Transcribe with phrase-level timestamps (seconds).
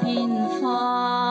[0.00, 1.21] 平凡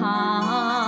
[0.00, 0.81] 长。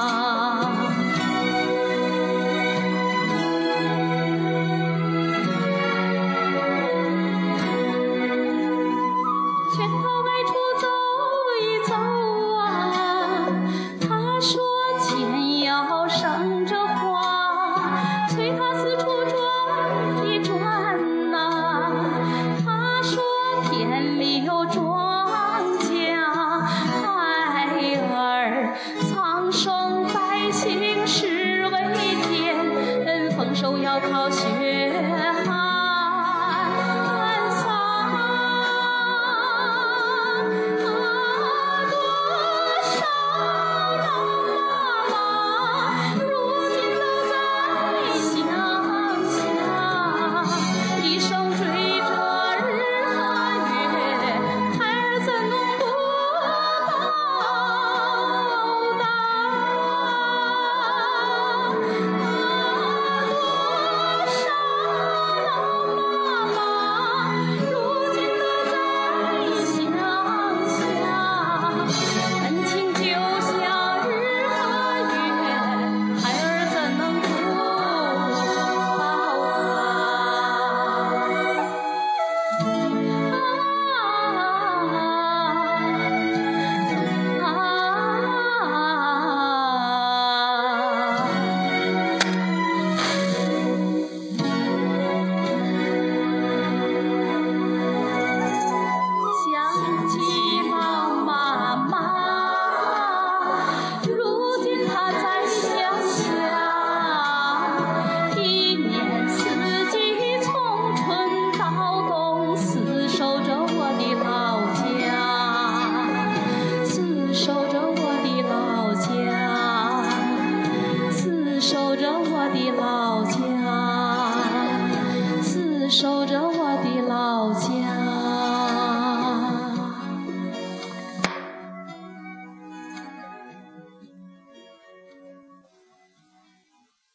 [33.94, 34.73] 要靠学